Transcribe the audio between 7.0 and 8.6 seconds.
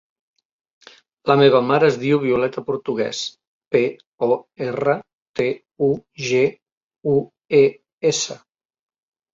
u, e, essa.